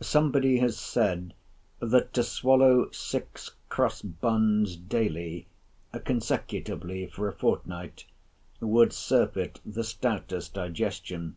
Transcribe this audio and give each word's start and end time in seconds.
Somebody 0.00 0.58
has 0.58 0.78
said, 0.78 1.34
that 1.80 2.14
to 2.14 2.22
swallow 2.22 2.88
six 2.92 3.50
cross 3.68 4.00
buns 4.00 4.76
daily 4.76 5.48
consecutively 6.04 7.06
for 7.08 7.26
a 7.26 7.32
fortnight 7.32 8.04
would 8.60 8.92
surfeit 8.92 9.58
the 9.66 9.82
stoutest 9.82 10.54
digestion. 10.54 11.34